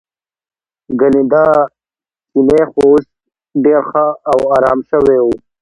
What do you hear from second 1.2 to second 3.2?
دا چینی خو اوس